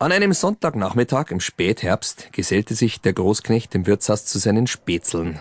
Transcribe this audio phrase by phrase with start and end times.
[0.00, 5.40] An einem Sonntagnachmittag im Spätherbst gesellte sich der Großknecht im Wirtshaus zu seinen Spätzeln.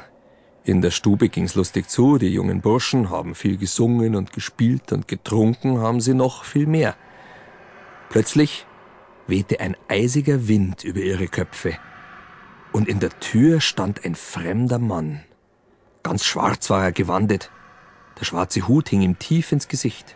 [0.64, 5.08] In der Stube ging's lustig zu, die jungen Burschen haben viel gesungen und gespielt und
[5.08, 6.96] getrunken haben sie noch viel mehr.
[8.10, 8.66] Plötzlich
[9.28, 11.78] wehte ein eisiger Wind über ihre Köpfe,
[12.72, 15.24] und in der Tür stand ein fremder Mann.
[16.02, 17.52] Ganz schwarz war er gewandet,
[18.20, 20.16] der schwarze Hut hing ihm tief ins Gesicht.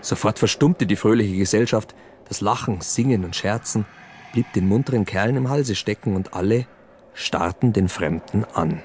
[0.00, 1.94] Sofort verstummte die fröhliche Gesellschaft,
[2.28, 3.86] das Lachen, Singen und Scherzen
[4.32, 6.66] blieb den munteren Kerlen im Halse stecken und alle
[7.14, 8.82] starrten den Fremden an.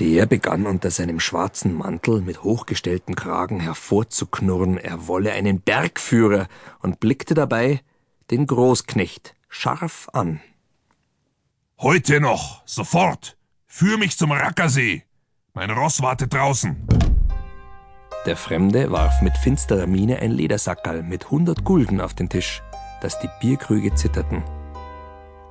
[0.00, 6.46] Der begann unter seinem schwarzen Mantel mit hochgestelltem Kragen hervorzuknurren, er wolle einen Bergführer
[6.80, 7.80] und blickte dabei
[8.30, 10.40] den Großknecht scharf an.
[11.80, 13.36] Heute noch, sofort!
[13.66, 15.02] Führ mich zum Rackersee!
[15.52, 17.07] Mein Ross wartet draußen!
[18.26, 22.62] Der Fremde warf mit finsterer Miene ein Ledersackerl mit hundert Gulden auf den Tisch,
[23.00, 24.42] dass die Bierkrüge zitterten.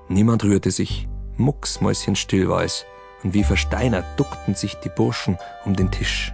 [0.09, 2.85] Niemand rührte sich, mucksmäuschenstill war es,
[3.23, 6.33] und wie versteinert duckten sich die Burschen um den Tisch.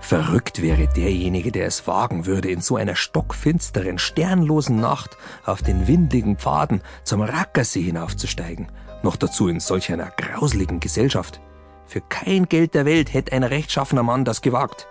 [0.00, 5.86] Verrückt wäre derjenige, der es wagen würde, in so einer stockfinsteren, sternlosen Nacht auf den
[5.86, 8.72] windigen Pfaden zum Rackersee hinaufzusteigen,
[9.04, 11.40] noch dazu in solch einer grauseligen Gesellschaft.
[11.86, 14.88] Für kein Geld der Welt hätte ein rechtschaffener Mann das gewagt.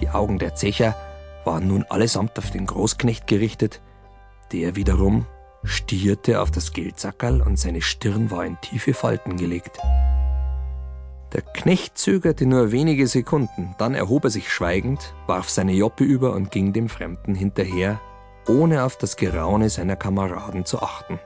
[0.00, 0.94] Die Augen der Zecher
[1.44, 3.80] waren nun allesamt auf den Großknecht gerichtet,
[4.52, 5.26] der wiederum
[5.62, 9.78] stierte auf das Geldsackerl und seine Stirn war in tiefe Falten gelegt.
[11.32, 16.32] Der Knecht zögerte nur wenige Sekunden, dann erhob er sich schweigend, warf seine Joppe über
[16.32, 18.00] und ging dem Fremden hinterher,
[18.48, 21.20] ohne auf das Geraune seiner Kameraden zu achten.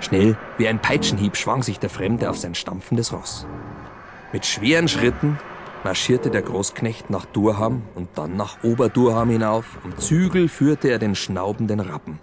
[0.00, 3.46] Schnell wie ein Peitschenhieb schwang sich der Fremde auf sein stampfendes Ross.
[4.32, 5.38] Mit schweren Schritten
[5.84, 9.78] marschierte der Großknecht nach Durham und dann nach Oberdurham hinauf.
[9.84, 12.18] Am Zügel führte er den schnaubenden Rappen,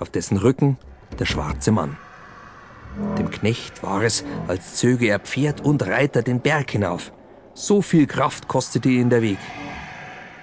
[0.00, 0.78] auf dessen Rücken
[1.18, 1.96] der schwarze Mann.
[3.16, 7.12] Dem Knecht war es, als zöge er Pferd und Reiter den Berg hinauf.
[7.54, 9.38] So viel Kraft kostete ihn der Weg.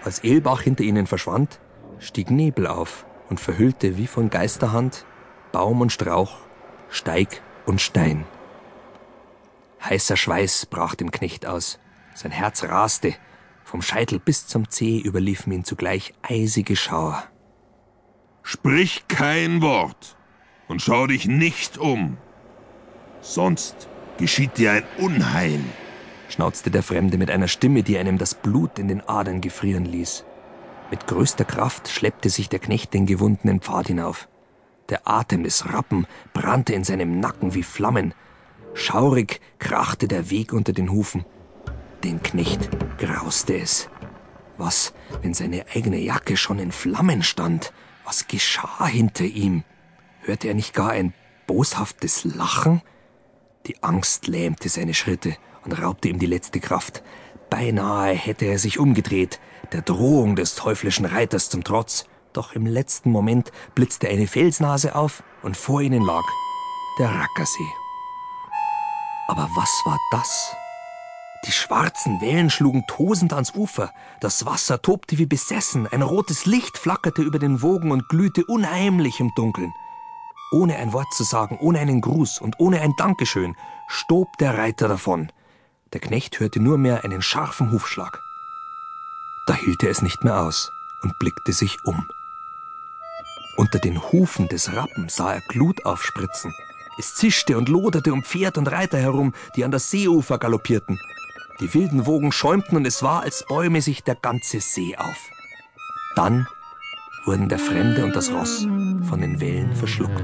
[0.04, 1.60] Als Elbach hinter ihnen verschwand,
[2.00, 5.06] stieg Nebel auf und verhüllte wie von Geisterhand
[5.52, 6.38] Baum und Strauch,
[6.90, 8.26] Steig und Stein.
[9.86, 11.80] Heißer Schweiß brach dem Knecht aus.
[12.16, 13.14] Sein Herz raste.
[13.64, 17.24] Vom Scheitel bis zum Zeh überliefen ihn zugleich eisige Schauer.
[18.42, 20.18] Sprich kein Wort
[20.68, 22.18] und schau dich nicht um.
[23.22, 25.62] Sonst geschieht dir ein Unheil,
[26.30, 30.26] schnauzte der Fremde mit einer Stimme, die einem das Blut in den Adern gefrieren ließ.
[30.92, 34.28] Mit größter Kraft schleppte sich der Knecht den gewundenen Pfad hinauf.
[34.90, 38.14] Der Atem des Rappen brannte in seinem Nacken wie Flammen,
[38.76, 41.26] Schaurig krachte der Weg unter den Hufen.
[42.04, 43.90] Den Knecht grauste es.
[44.58, 47.74] Was, wenn seine eigene Jacke schon in Flammen stand?
[48.04, 49.64] Was geschah hinter ihm?
[50.22, 51.14] Hörte er nicht gar ein
[51.48, 52.82] boshaftes Lachen?
[53.66, 57.02] Die Angst lähmte seine Schritte und raubte ihm die letzte Kraft.
[57.50, 59.40] Beinahe hätte er sich umgedreht,
[59.72, 62.06] der Drohung des teuflischen Reiters zum Trotz.
[62.34, 66.24] Doch im letzten Moment blitzte eine Felsnase auf und vor ihnen lag
[67.00, 67.85] der Rackersee.
[69.28, 70.56] Aber was war das?
[71.46, 76.78] Die schwarzen Wellen schlugen tosend ans Ufer, das Wasser tobte wie besessen, ein rotes Licht
[76.78, 79.72] flackerte über den Wogen und glühte unheimlich im Dunkeln.
[80.52, 83.56] Ohne ein Wort zu sagen, ohne einen Gruß und ohne ein Dankeschön,
[83.88, 85.32] stob der Reiter davon.
[85.94, 88.20] Der Knecht hörte nur mehr einen scharfen Hufschlag.
[89.46, 90.72] Da hielt er es nicht mehr aus
[91.04, 92.08] und blickte sich um.
[93.58, 96.54] Unter den Hufen des Rappen sah er Glut aufspritzen,
[96.98, 101.00] es zischte und loderte um Pferd und Reiter herum, die an das Seeufer galoppierten.
[101.60, 105.30] Die wilden Wogen schäumten und es war, als bäume sich der ganze See auf.
[106.16, 106.48] Dann
[107.26, 108.68] wurden der Fremde und das Ross
[109.08, 110.24] von den Wellen verschluckt.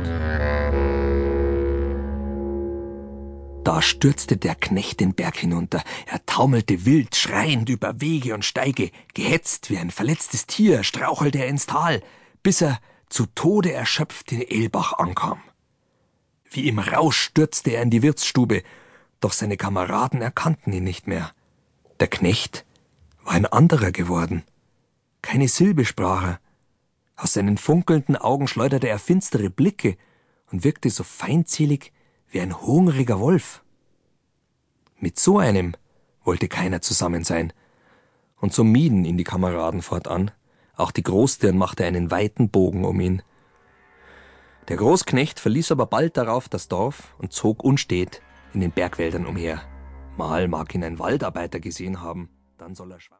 [3.63, 5.83] Da stürzte der Knecht den Berg hinunter.
[6.07, 8.89] Er taumelte wild, schreiend über Wege und Steige.
[9.13, 12.01] Gehetzt wie ein verletztes Tier strauchelte er ins Tal,
[12.41, 12.79] bis er
[13.09, 15.41] zu Tode erschöpft in Elbach ankam.
[16.51, 18.63] Wie im Rausch stürzte er in die Wirtsstube,
[19.21, 21.31] doch seine Kameraden erkannten ihn nicht mehr.
[22.01, 22.65] Der Knecht
[23.23, 24.43] war ein anderer geworden.
[25.21, 26.39] Keine Silbe sprach er.
[27.15, 29.95] Aus seinen funkelnden Augen schleuderte er finstere Blicke
[30.51, 31.93] und wirkte so feindselig
[32.29, 33.63] wie ein hungriger Wolf.
[34.99, 35.75] Mit so einem
[36.25, 37.53] wollte keiner zusammen sein,
[38.37, 40.31] und so mieden ihn die Kameraden fortan.
[40.75, 43.21] Auch die Großstirn machte einen weiten Bogen um ihn.
[44.71, 48.21] Der Großknecht verließ aber bald darauf das Dorf und zog unstet
[48.53, 49.61] in den Bergwäldern umher.
[50.15, 53.09] Mal mag ihn ein Waldarbeiter gesehen haben, dann soll er schwach